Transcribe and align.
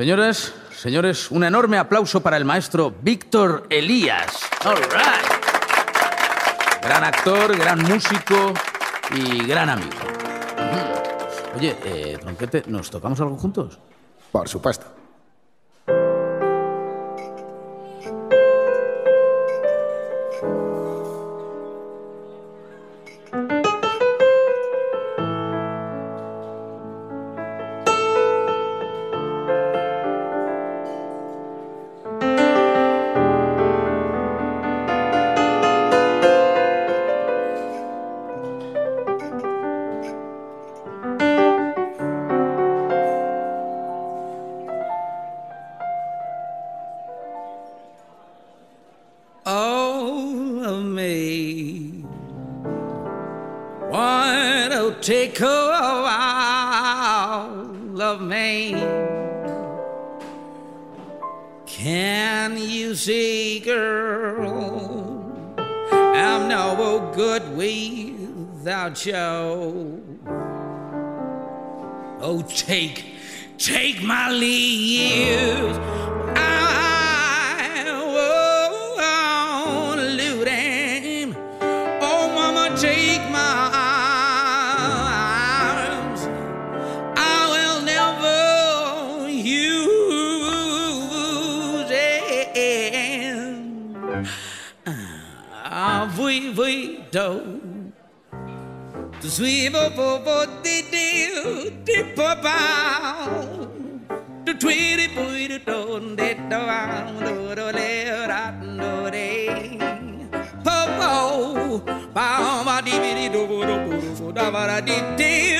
Señoras, 0.00 0.54
señores, 0.74 1.30
un 1.30 1.44
enorme 1.44 1.76
aplauso 1.76 2.22
para 2.22 2.38
el 2.38 2.46
maestro 2.46 2.90
Víctor 3.02 3.66
Elías. 3.68 4.48
All 4.64 4.76
right. 4.76 5.30
Gran 6.80 7.04
actor, 7.04 7.54
gran 7.54 7.82
músico 7.82 8.54
y 9.14 9.44
gran 9.44 9.68
amigo. 9.68 9.90
Oye, 11.54 11.76
eh, 11.84 12.16
Tronquete, 12.18 12.62
¿nos 12.68 12.88
tocamos 12.90 13.20
algo 13.20 13.36
juntos? 13.36 13.78
Por 14.32 14.48
supuesto. 14.48 14.86
Take 55.02 55.40
all 55.40 56.06
of 58.02 58.20
me. 58.20 58.72
Can 61.66 62.58
you 62.58 62.94
see, 62.94 63.60
girl? 63.60 65.16
I'm 65.88 66.48
no 66.48 67.10
good 67.14 67.56
without 67.56 69.06
you. 69.06 69.14
Oh, 72.22 72.44
take, 72.46 73.06
take 73.56 74.02
my 74.02 74.30
leave. 74.30 75.78
Do. 97.10 97.92
The 99.20 99.28
sweet 99.28 99.72
bo 99.72 99.90
bo 99.90 100.20
bo 100.24 100.46
di 100.62 100.82
di 100.90 101.28
di 101.84 102.02
bo 102.14 102.34
bow. 102.42 103.68
The 104.44 104.54
tweety 104.54 105.08
boy 105.14 105.48
the 105.48 105.58
don 105.58 106.16
de 106.16 106.34
do 106.34 106.60
do 107.26 107.54
do 107.54 107.72
do 108.78 109.10
de. 109.10 109.28
Po 110.64 110.76
po 110.98 111.12
ba 112.14 112.62
ba 112.64 112.76
di 112.82 112.94
bi 113.02 113.10
di 113.18 113.26
do 113.28 113.46
bo 113.46 113.66
do 113.66 113.76
bo 113.84 113.92
do 114.00 114.32
da 114.32 114.50
ba 114.50 114.66
da 114.70 114.80
di 114.80 114.96
di 115.18 115.58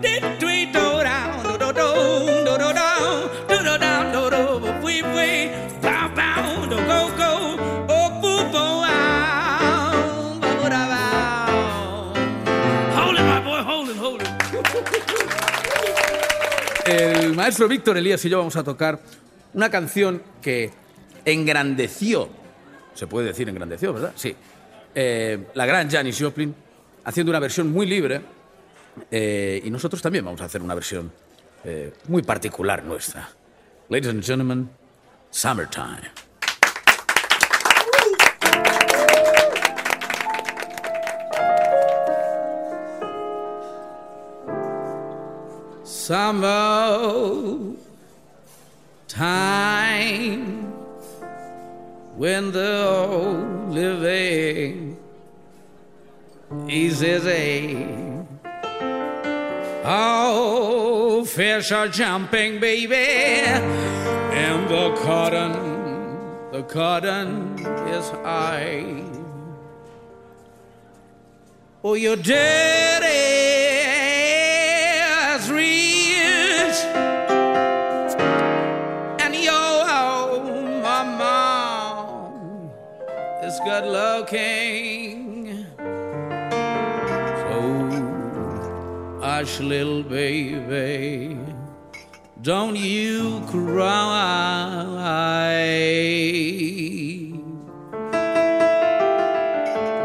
di 0.00 0.14
tweet 0.38 0.72
do 0.72 0.83
El 16.86 17.34
maestro 17.34 17.66
Víctor 17.66 17.96
Elías 17.96 18.22
y 18.24 18.28
yo 18.28 18.38
vamos 18.38 18.56
a 18.56 18.62
tocar 18.62 19.00
una 19.54 19.70
canción 19.70 20.22
que 20.42 20.70
engrandeció, 21.24 22.28
se 22.94 23.06
puede 23.06 23.28
decir 23.28 23.48
engrandeció, 23.48 23.94
¿verdad? 23.94 24.12
Sí. 24.16 24.34
Eh, 24.94 25.46
la 25.54 25.64
gran 25.64 25.90
Janis 25.90 26.18
Joplin, 26.20 26.54
haciendo 27.04 27.30
una 27.30 27.40
versión 27.40 27.72
muy 27.72 27.86
libre, 27.86 28.20
eh, 29.10 29.62
y 29.64 29.70
nosotros 29.70 30.02
también 30.02 30.24
vamos 30.24 30.42
a 30.42 30.44
hacer 30.44 30.60
una 30.60 30.74
versión 30.74 31.10
eh, 31.64 31.92
muy 32.08 32.22
particular 32.22 32.84
nuestra. 32.84 33.30
Ladies 33.88 34.08
and 34.08 34.22
gentlemen, 34.22 34.68
Summertime. 35.30 36.23
Summer 46.04 47.72
time 49.08 50.70
when 52.14 52.52
the 52.52 52.92
living 53.70 54.98
is 56.68 57.02
easy. 57.02 57.86
Oh, 59.82 61.24
fish 61.24 61.72
are 61.72 61.88
jumping, 61.88 62.60
baby, 62.60 62.96
and 62.96 64.68
the 64.68 64.94
cotton, 65.06 65.52
the 66.52 66.64
cotton 66.64 67.58
is 67.88 68.10
high. 68.10 69.02
Oh, 71.82 71.94
your 71.94 72.16
daddy 72.16 73.53
is 75.44 75.50
rich, 75.50 76.78
and 79.20 79.34
your 79.34 80.42
mama 80.82 82.32
is 83.42 83.58
good 83.64 83.84
looking. 83.84 85.66
So, 87.42 87.58
hush, 89.20 89.60
little 89.60 90.02
baby, 90.02 91.36
don't 92.40 92.76
you 92.76 93.42
cry. 93.48 94.94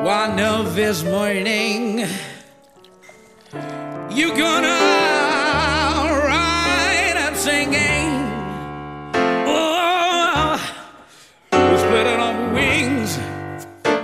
One 0.03 0.39
of 0.39 0.75
this 0.75 1.03
morning, 1.03 2.07
you 4.09 4.35
gonna 4.35 4.98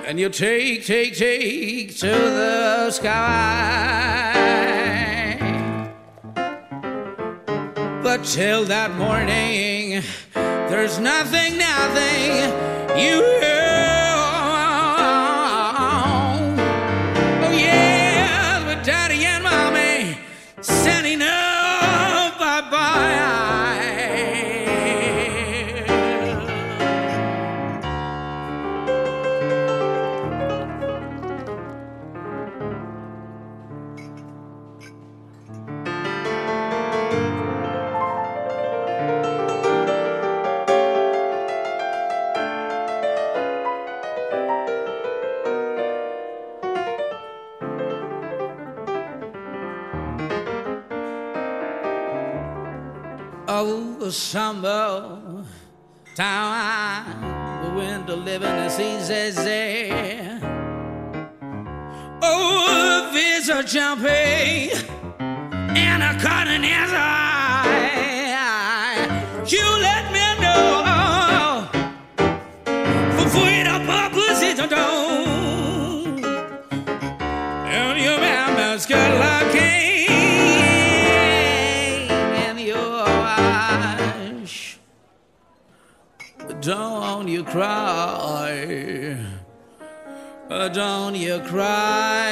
and 0.05 0.19
you 0.19 0.29
take, 0.29 0.85
take, 0.85 1.17
take 1.17 1.97
to 1.97 2.07
the 2.07 2.91
sky. 2.91 4.35
But 8.03 8.23
till 8.23 8.65
that 8.65 8.93
morning, 8.95 10.03
there's 10.33 10.99
nothing, 10.99 11.57
nothing 11.57 12.53
you 12.99 13.54
Oh, 53.77 54.09
summer 54.09 55.43
time, 56.15 57.61
the 57.61 57.71
winter 57.77 58.15
living 58.15 58.57
is 58.67 58.79
easy. 58.79 59.91
Oh, 62.21 63.09
fish 63.11 63.49
are 63.49 63.63
jumping, 63.63 64.71
and 65.19 66.03
a 66.03 66.17
cotton 66.23 66.63
is 66.63 66.93
cry. 87.55 89.15
Uh, 90.49 90.67
don't 90.67 91.15
you 91.15 91.39
cry. 91.39 92.27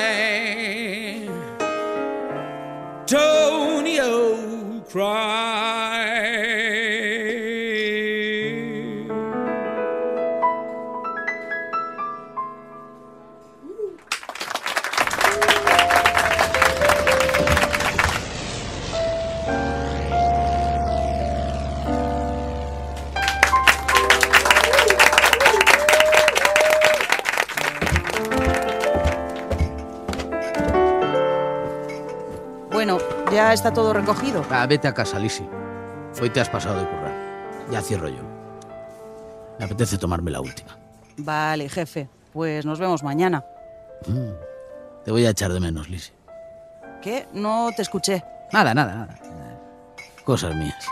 Don't 3.08 3.88
you 3.88 4.84
cry. 4.90 5.63
Ya 33.34 33.54
está 33.54 33.74
todo 33.74 33.94
recogido. 33.94 34.46
Ah, 34.50 34.66
vete 34.68 34.88
a 34.88 34.94
casa, 34.94 35.20
Lisi. 35.20 35.48
Hoy 36.22 36.30
te 36.30 36.40
has 36.40 36.50
pasado 36.50 36.80
de 36.80 36.88
currar. 36.88 37.14
Ya 37.72 37.82
cierro 37.82 38.08
yo. 38.10 38.22
Me 39.60 39.66
apetece 39.66 39.98
tomarme 39.98 40.32
la 40.32 40.42
última. 40.42 40.78
Vale, 41.18 41.70
jefe. 41.70 42.10
Pues 42.32 42.66
nos 42.66 42.80
vemos 42.80 43.04
mañana. 43.04 43.44
Te 45.06 45.12
voy 45.12 45.26
a 45.26 45.32
echar 45.32 45.52
de 45.54 45.60
menos, 45.60 45.90
Lisi. 45.90 46.12
¿Qué? 47.02 47.28
No 47.34 47.70
te 47.76 47.82
escuché. 47.82 48.24
Nada, 48.52 48.74
nada, 48.74 48.94
nada. 48.96 49.20
Cosas 50.24 50.56
mías. 50.56 50.86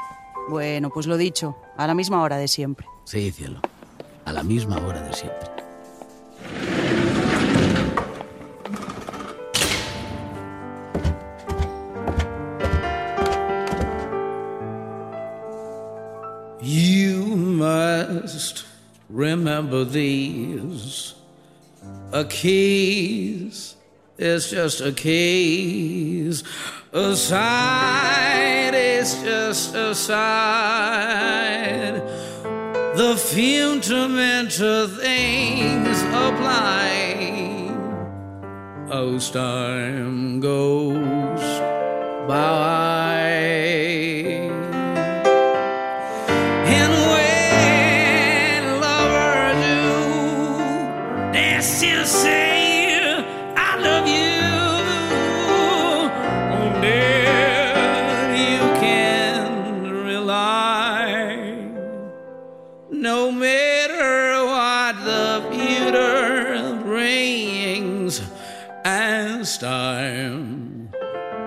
Bueno, 0.49 0.89
pues 0.89 1.07
lo 1.07 1.17
dicho, 1.17 1.55
a 1.77 1.87
la 1.87 1.93
misma 1.93 2.21
hora 2.21 2.37
de 2.37 2.47
siempre. 2.47 2.85
Sí, 3.05 3.31
cielo. 3.31 3.61
A 4.25 4.33
la 4.33 4.43
misma 4.43 4.77
hora 4.77 5.01
de 5.01 5.13
siempre. 5.13 5.60
Remember 19.31 19.83
these. 19.83 21.13
A 22.11 22.25
keys 22.25 23.75
is 24.17 24.51
just 24.51 24.81
a 24.81 24.91
keys. 24.91 26.43
A 26.93 27.15
side 27.15 28.73
is 28.75 29.13
just 29.23 29.73
a 29.75 29.95
side. 29.95 31.31
The 32.95 33.15
fundamental 33.15 34.87
things 34.87 36.01
apply 36.01 36.91
oh, 38.91 39.15
as 39.15 39.31
time 39.31 40.41
goes 40.41 41.41
by. 42.27 42.70
No 62.93 63.31
matter 63.31 64.45
what 64.45 64.95
the 65.05 65.41
future 65.49 66.77
brings, 66.83 68.21
as 68.83 69.57
time 69.57 70.89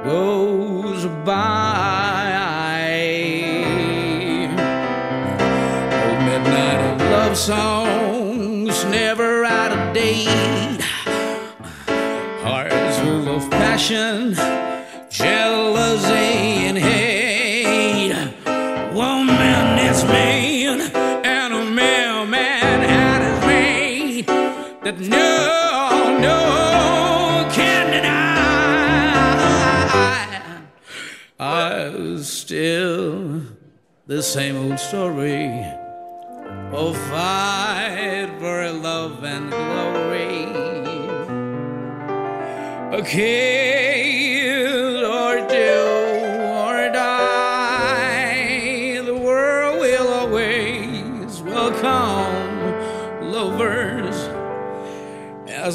goes 0.05 1.05
by. 1.27 2.15
Oh, 5.93 6.17
midnight 6.25 6.99
love 7.11 7.37
songs 7.37 8.85
never 8.87 9.45
out 9.45 9.73
of 9.73 9.93
date. 9.93 10.81
Hearts 12.41 12.99
full 13.01 13.29
of 13.29 13.51
passion, 13.51 14.35
jealousy, 15.11 16.24
That 24.85 25.01
no, 25.01 26.19
no 26.21 27.49
can 27.55 27.91
deny. 27.91 28.35
I 31.41 32.21
still 32.21 33.41
the 34.07 34.23
same 34.23 34.57
old 34.59 34.79
story. 34.79 35.65
Oh, 36.71 36.93
fight 37.09 38.29
for 38.39 38.71
love 38.73 39.25
and 39.25 39.49
glory. 39.49 40.45
A 42.93 43.03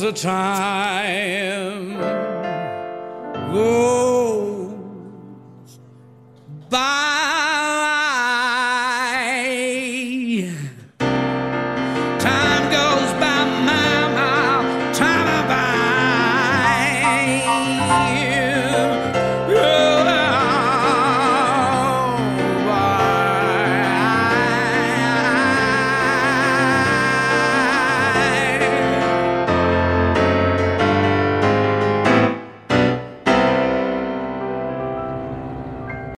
a 0.09 0.13
time. 0.13 1.93
goes 3.53 3.98